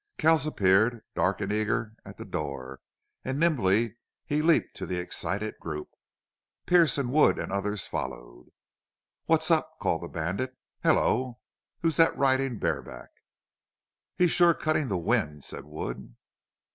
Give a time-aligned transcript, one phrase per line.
[0.17, 2.81] Kells appeared, dark and eager, at the door,
[3.23, 5.89] and nimbly he leaped to the excited group.
[6.65, 8.47] Pearce and Wood and others followed.
[9.27, 10.57] "What's up?" called the bandit.
[10.81, 11.37] "Hello!
[11.83, 13.09] Who's that riding bareback?"
[14.17, 16.15] "He's shore cuttin' the wind," said Wood.